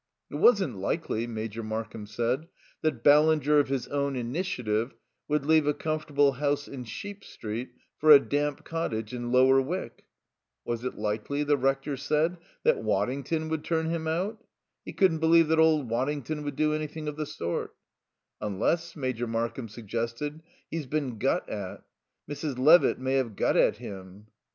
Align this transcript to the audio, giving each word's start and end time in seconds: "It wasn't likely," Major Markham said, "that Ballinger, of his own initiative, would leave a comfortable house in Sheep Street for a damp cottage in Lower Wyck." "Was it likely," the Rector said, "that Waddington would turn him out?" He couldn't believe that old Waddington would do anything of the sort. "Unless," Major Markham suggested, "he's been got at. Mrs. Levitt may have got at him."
"It 0.31 0.35
wasn't 0.37 0.79
likely," 0.79 1.27
Major 1.27 1.61
Markham 1.61 2.07
said, 2.07 2.47
"that 2.81 3.03
Ballinger, 3.03 3.59
of 3.59 3.67
his 3.67 3.87
own 3.89 4.15
initiative, 4.15 4.95
would 5.27 5.45
leave 5.45 5.67
a 5.67 5.75
comfortable 5.75 6.31
house 6.31 6.67
in 6.67 6.85
Sheep 6.85 7.23
Street 7.23 7.73
for 7.99 8.09
a 8.09 8.19
damp 8.19 8.65
cottage 8.65 9.13
in 9.13 9.31
Lower 9.31 9.61
Wyck." 9.61 10.05
"Was 10.65 10.83
it 10.83 10.97
likely," 10.97 11.43
the 11.43 11.55
Rector 11.55 11.95
said, 11.97 12.37
"that 12.63 12.81
Waddington 12.83 13.47
would 13.49 13.63
turn 13.63 13.91
him 13.91 14.07
out?" 14.07 14.43
He 14.83 14.91
couldn't 14.91 15.19
believe 15.19 15.49
that 15.49 15.59
old 15.59 15.87
Waddington 15.87 16.41
would 16.45 16.55
do 16.55 16.73
anything 16.73 17.07
of 17.07 17.15
the 17.15 17.27
sort. 17.27 17.75
"Unless," 18.41 18.95
Major 18.95 19.27
Markham 19.27 19.69
suggested, 19.69 20.41
"he's 20.71 20.87
been 20.87 21.19
got 21.19 21.47
at. 21.47 21.83
Mrs. 22.27 22.57
Levitt 22.57 22.97
may 22.97 23.13
have 23.13 23.35
got 23.35 23.55
at 23.55 23.77
him." 23.77 24.25